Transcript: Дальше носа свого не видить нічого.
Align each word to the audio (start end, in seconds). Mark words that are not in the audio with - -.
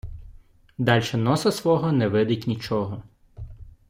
Дальше 0.79 1.15
носа 1.17 1.51
свого 1.51 1.91
не 1.91 2.07
видить 2.09 2.47
нічого. 2.47 3.03